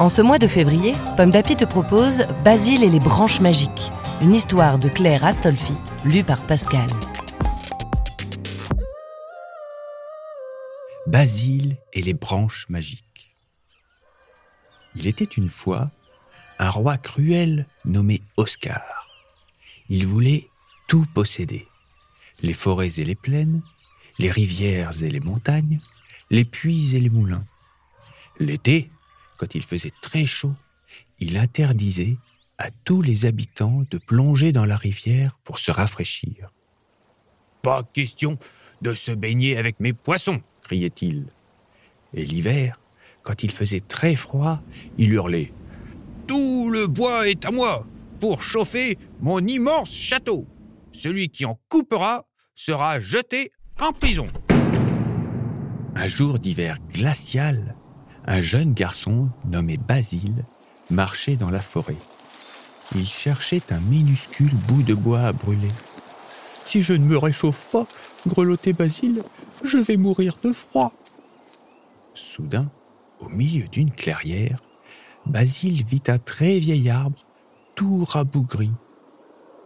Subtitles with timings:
[0.00, 3.92] En ce mois de février, Pomme d'Api te propose Basile et les branches magiques,
[4.22, 5.74] une histoire de Claire Astolfi,
[6.06, 6.88] lue par Pascal.
[11.06, 13.36] Basile et les branches magiques.
[14.94, 15.90] Il était une fois
[16.58, 19.06] un roi cruel nommé Oscar.
[19.90, 20.48] Il voulait
[20.88, 21.66] tout posséder.
[22.40, 23.60] Les forêts et les plaines,
[24.18, 25.78] les rivières et les montagnes,
[26.30, 27.44] les puits et les moulins.
[28.38, 28.90] L'été,
[29.40, 30.52] quand il faisait très chaud,
[31.18, 32.18] il interdisait
[32.58, 36.52] à tous les habitants de plonger dans la rivière pour se rafraîchir.
[37.62, 38.38] Pas question
[38.82, 41.24] de se baigner avec mes poissons, criait-il.
[42.12, 42.78] Et l'hiver,
[43.22, 44.60] quand il faisait très froid,
[44.98, 45.54] il hurlait
[46.26, 47.86] Tout le bois est à moi
[48.20, 50.46] pour chauffer mon immense château.
[50.92, 54.26] Celui qui en coupera sera jeté en prison.
[55.96, 57.74] Un jour d'hiver glacial,
[58.26, 60.44] un jeune garçon nommé Basile
[60.90, 61.96] marchait dans la forêt.
[62.94, 65.68] Il cherchait un minuscule bout de bois à brûler.
[66.66, 67.86] Si je ne me réchauffe pas,
[68.26, 69.22] grelottait Basile,
[69.64, 70.92] je vais mourir de froid.
[72.14, 72.70] Soudain,
[73.20, 74.60] au milieu d'une clairière,
[75.26, 77.18] Basile vit un très vieil arbre,
[77.74, 78.70] tout rabougri.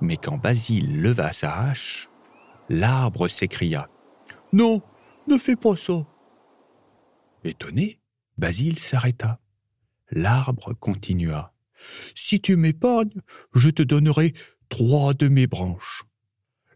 [0.00, 2.08] Mais quand Basile leva sa hache,
[2.68, 3.88] l'arbre s'écria
[4.52, 4.80] Non,
[5.26, 6.04] ne fais pas ça.
[7.44, 7.99] Étonné,
[8.40, 9.38] Basile s'arrêta.
[10.10, 11.52] L'arbre continua.
[12.14, 13.20] Si tu m'épargnes,
[13.54, 14.32] je te donnerai
[14.70, 16.04] trois de mes branches.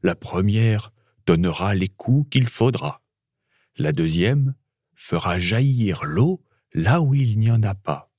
[0.03, 0.93] La première
[1.25, 3.01] donnera les coups qu'il faudra.
[3.79, 4.55] La deuxième
[4.95, 8.13] fera jaillir l'eau là où il n'y en a pas.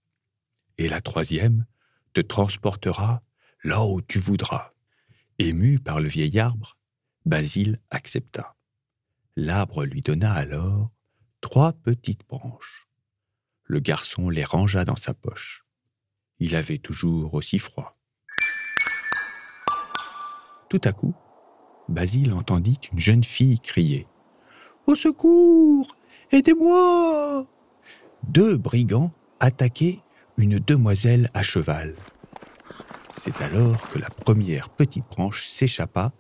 [0.80, 1.68] Et la troisième
[2.14, 3.22] te transportera
[3.64, 4.74] là où tu voudras.
[5.38, 6.80] Ému par le vieil arbre,
[7.26, 8.56] Basile accepta.
[9.36, 10.90] L'arbre lui donna alors
[11.42, 12.85] trois petites branches
[13.66, 15.66] le garçon les rangea dans sa poche.
[16.40, 17.98] Il avait toujours aussi froid.
[20.70, 21.16] Tout à coup,
[21.88, 24.08] Basile entendit une jeune fille crier
[24.88, 25.96] Au secours
[26.32, 27.46] Aidez-moi
[28.24, 30.00] Deux brigands attaquaient
[30.38, 31.96] une demoiselle à cheval.
[33.16, 36.12] C'est alors que la première petite branche s'échappa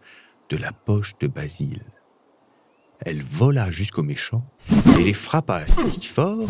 [0.50, 1.84] de la poche de Basile.
[3.00, 4.46] Elle vola jusqu'au méchant
[4.98, 6.48] et les frappa si fort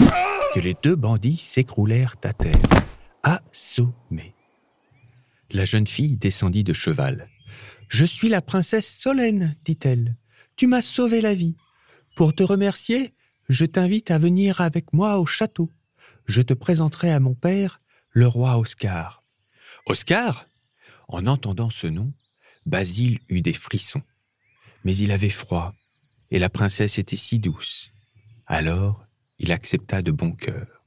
[0.59, 2.61] les deux bandits s'écroulèrent à terre,
[3.23, 4.35] assommés.
[5.51, 7.29] La jeune fille descendit de cheval.
[7.87, 10.15] Je suis la princesse Solène, dit-elle.
[10.55, 11.55] Tu m'as sauvé la vie.
[12.15, 13.13] Pour te remercier,
[13.49, 15.71] je t'invite à venir avec moi au château.
[16.25, 19.23] Je te présenterai à mon père, le roi Oscar.
[19.85, 20.47] Oscar
[21.07, 22.11] En entendant ce nom,
[22.65, 24.01] Basile eut des frissons.
[24.83, 25.75] Mais il avait froid,
[26.31, 27.91] et la princesse était si douce.
[28.47, 29.04] Alors,
[29.39, 30.83] il accepta de bon cœur.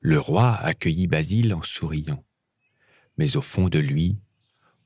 [0.00, 2.24] Le roi accueillit Basile en souriant.
[3.18, 4.16] Mais au fond de lui,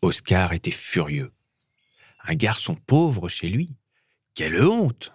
[0.03, 1.33] Oscar était furieux.
[2.25, 3.77] Un garçon pauvre chez lui
[4.35, 5.13] Quelle honte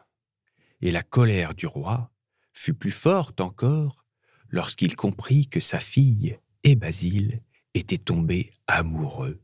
[0.81, 2.11] Et la colère du roi
[2.53, 4.05] fut plus forte encore
[4.49, 7.41] lorsqu'il comprit que sa fille et Basile
[7.73, 9.41] étaient tombés amoureux.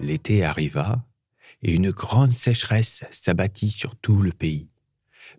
[0.00, 1.04] L'été arriva
[1.62, 4.70] et une grande sécheresse s'abattit sur tout le pays.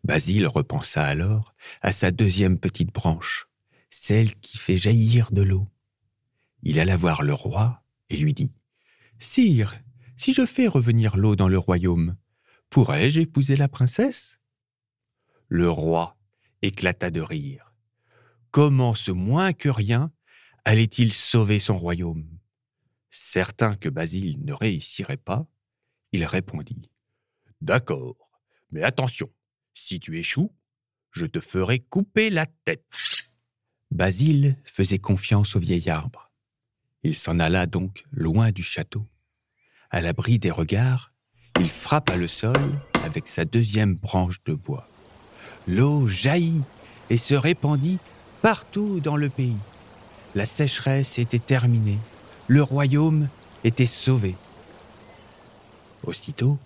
[0.03, 3.47] Basile repensa alors à sa deuxième petite branche,
[3.89, 5.67] celle qui fait jaillir de l'eau.
[6.63, 8.51] Il alla voir le roi et lui dit
[9.19, 9.79] Sire,
[10.17, 12.15] si je fais revenir l'eau dans le royaume,
[12.69, 14.39] pourrais-je épouser la princesse?
[15.47, 16.17] Le roi
[16.61, 17.73] éclata de rire.
[18.51, 20.11] Comment ce moins que rien
[20.65, 22.27] allait-il sauver son royaume?
[23.09, 25.47] Certain que Basile ne réussirait pas,
[26.11, 26.89] il répondit
[27.61, 28.15] D'accord,
[28.71, 29.29] mais attention,
[29.73, 30.51] si tu échoues,
[31.11, 32.85] je te ferai couper la tête.
[33.91, 36.31] Basile faisait confiance au vieil arbre.
[37.03, 39.05] Il s'en alla donc loin du château.
[39.89, 41.13] À l'abri des regards,
[41.59, 42.55] il frappa le sol
[43.03, 44.87] avec sa deuxième branche de bois.
[45.67, 46.63] L'eau jaillit
[47.09, 47.99] et se répandit
[48.41, 49.57] partout dans le pays.
[50.33, 51.99] La sécheresse était terminée.
[52.47, 53.27] Le royaume
[53.63, 54.35] était sauvé.
[56.03, 56.57] Aussitôt,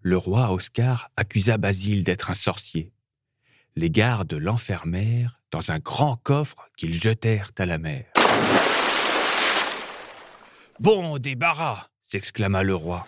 [0.00, 2.92] le roi Oscar accusa Basile d'être un sorcier.
[3.76, 8.04] Les gardes l'enfermèrent dans un grand coffre qu'ils jetèrent à la mer.
[10.80, 13.06] Bon débarras s'exclama le roi.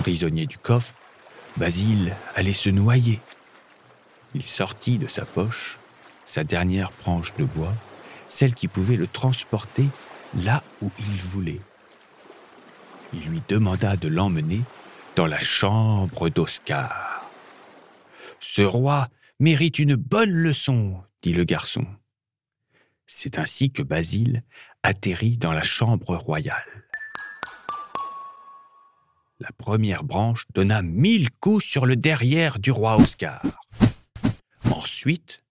[0.00, 0.94] Prisonnier du coffre,
[1.56, 3.20] Basile allait se noyer.
[4.34, 5.78] Il sortit de sa poche
[6.30, 7.74] sa dernière branche de bois,
[8.28, 9.86] celle qui pouvait le transporter
[10.44, 11.58] là où il voulait.
[13.12, 14.62] Il lui demanda de l'emmener
[15.16, 17.28] dans la chambre d'Oscar.
[18.38, 19.08] Ce roi
[19.38, 21.86] mérite une bonne leçon, dit le garçon.
[23.06, 24.44] C'est ainsi que Basile
[24.82, 26.84] atterrit dans la chambre royale.
[29.40, 33.42] La première branche donna mille coups sur le derrière du roi Oscar.
[34.70, 35.42] Ensuite,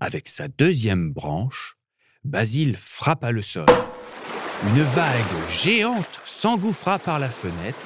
[0.00, 1.76] avec sa deuxième branche,
[2.24, 3.66] Basile frappa le sol.
[4.66, 7.78] Une vague géante s'engouffra par la fenêtre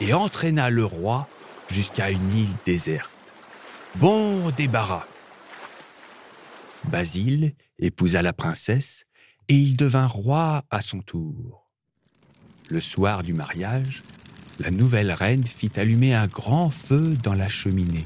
[0.00, 1.28] et entraîna le roi
[1.68, 3.10] jusqu'à une île déserte.
[3.96, 5.06] Bon débarras.
[6.84, 9.06] Basile épousa la princesse
[9.48, 11.68] et il devint roi à son tour.
[12.70, 14.04] Le soir du mariage,
[14.60, 18.04] la nouvelle reine fit allumer un grand feu dans la cheminée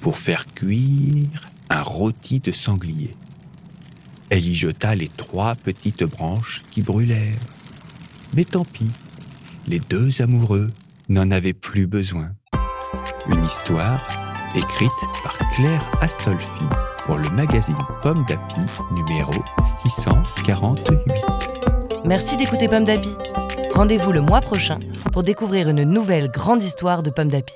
[0.00, 3.10] pour faire cuire un rôti de sanglier.
[4.32, 7.36] Elle y jeta les trois petites branches qui brûlèrent.
[8.32, 8.88] Mais tant pis,
[9.68, 10.68] les deux amoureux
[11.10, 12.30] n'en avaient plus besoin.
[13.28, 14.00] Une histoire
[14.54, 14.90] écrite
[15.22, 16.64] par Claire Astolfi
[17.04, 18.60] pour le magazine Pomme d'Api
[18.92, 19.34] numéro
[19.66, 20.96] 648.
[22.06, 23.10] Merci d'écouter Pomme d'Api.
[23.74, 24.78] Rendez-vous le mois prochain
[25.12, 27.52] pour découvrir une nouvelle grande histoire de Pomme d'Api.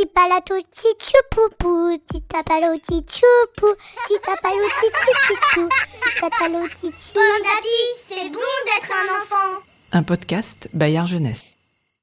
[0.00, 3.76] Tipalato tichupupu, titapalo tichupu,
[4.08, 5.68] titapalo tichupu,
[6.00, 7.12] titapalo tichupu.
[7.12, 9.62] Pomme d'api, c'est bon d'être un enfant.
[9.92, 11.49] Un podcast Bayard Jeunesse.